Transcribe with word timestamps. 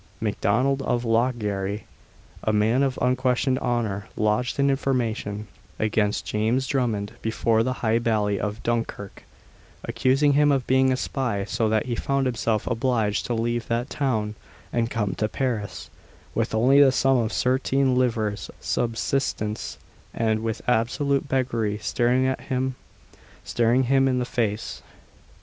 Mac 0.19 0.41
Donnell 0.41 0.81
of 0.83 1.05
Lochgarry, 1.05 1.83
a 2.43 2.51
man 2.51 2.81
of 2.81 2.97
unquestioned 2.99 3.59
honour, 3.59 4.07
lodged 4.17 4.57
an 4.57 4.71
information 4.71 5.45
against 5.77 6.25
James 6.25 6.65
Drummond 6.65 7.11
before 7.21 7.61
the 7.61 7.71
High 7.85 7.99
Bailie 7.99 8.39
of 8.39 8.63
Dunkirk, 8.63 9.21
accusing 9.83 10.33
him 10.33 10.51
of 10.51 10.65
being 10.65 10.91
a 10.91 10.97
spy, 10.97 11.43
so 11.45 11.69
that 11.69 11.85
he 11.85 11.93
found 11.93 12.25
himself 12.25 12.65
obliged 12.65 13.27
to 13.27 13.35
leave 13.35 13.67
that 13.67 13.91
town 13.91 14.33
and 14.73 14.89
come 14.89 15.13
to 15.13 15.29
Paris, 15.29 15.91
with 16.33 16.55
only 16.55 16.81
the 16.81 16.91
sum 16.91 17.17
of 17.17 17.31
thirteen 17.31 17.93
livres 17.95 18.47
for 18.47 18.53
his 18.53 18.77
immediate 18.77 18.97
subsistence, 18.97 19.77
and 20.15 20.39
with 20.39 20.67
absolute 20.67 21.29
beggary 21.29 21.77
staring 21.77 22.25
him 23.83 24.07
in 24.07 24.17
the 24.17 24.25
face. 24.25 24.81